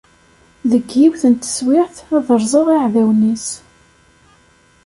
Deg 0.69 0.85
yiwet 0.99 1.23
n 1.31 1.33
teswiɛt, 1.35 1.97
ad 2.17 2.25
rẓeɣ 2.41 2.67
iɛdawen-is. 2.75 3.47